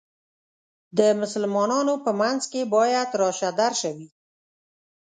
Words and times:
د 0.97 0.99
مسلمانانو 1.21 1.93
په 2.03 2.11
منځ 2.19 2.41
کې 2.51 2.61
باید 2.75 3.09
راشه 3.21 3.49
درشه 3.59 3.89
وي. 3.97 4.09